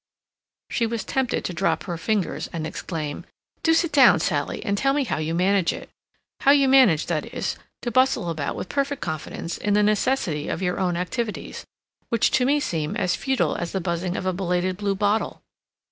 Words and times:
She 0.71 0.87
was 0.87 1.03
tempted 1.03 1.45
to 1.45 1.53
drop 1.53 1.83
her 1.83 1.95
fingers 1.95 2.49
and 2.51 2.65
exclaim: 2.65 3.23
"Do 3.61 3.75
sit 3.75 3.91
down, 3.91 4.19
Sally, 4.19 4.65
and 4.65 4.75
tell 4.75 4.93
me 4.93 5.03
how 5.03 5.19
you 5.19 5.35
manage 5.35 5.71
it—how 5.71 6.49
you 6.49 6.67
manage, 6.67 7.05
that 7.05 7.31
is, 7.31 7.55
to 7.83 7.91
bustle 7.91 8.27
about 8.31 8.55
with 8.55 8.67
perfect 8.67 9.03
confidence 9.03 9.59
in 9.59 9.75
the 9.75 9.83
necessity 9.83 10.47
of 10.47 10.59
your 10.63 10.79
own 10.79 10.97
activities, 10.97 11.67
which 12.09 12.31
to 12.31 12.45
me 12.47 12.59
seem 12.59 12.95
as 12.97 13.15
futile 13.15 13.55
as 13.55 13.73
the 13.73 13.79
buzzing 13.79 14.17
of 14.17 14.25
a 14.25 14.33
belated 14.33 14.75
blue 14.77 14.95
bottle." 14.95 15.43